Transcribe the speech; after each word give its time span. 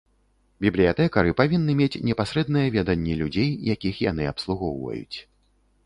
Бібліятэкары 0.65 1.33
павінны 1.41 1.71
мець 1.83 2.01
непасрэднае 2.09 2.65
веданне 2.79 3.13
людзей, 3.23 3.49
якіх 3.75 4.05
яны 4.11 4.23
абслугоўваюць. 4.35 5.17